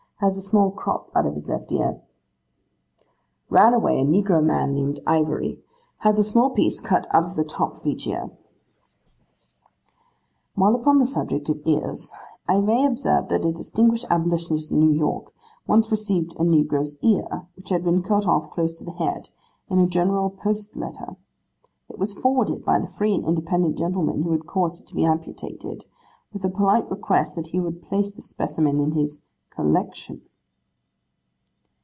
[0.21, 1.99] Has a small crop out of his left ear.'
[3.49, 5.63] 'Ran away, a negro man, named Ivory.
[5.97, 8.29] Has a small piece cut out of the top of each ear.'
[10.53, 12.13] While upon the subject of ears,
[12.47, 15.33] I may observe that a distinguished abolitionist in New York
[15.65, 19.31] once received a negro's ear, which had been cut off close to the head,
[19.71, 21.15] in a general post letter.
[21.89, 25.03] It was forwarded by the free and independent gentleman who had caused it to be
[25.03, 25.85] amputated,
[26.31, 29.23] with a polite request that he would place the specimen in his
[29.53, 30.21] 'collection.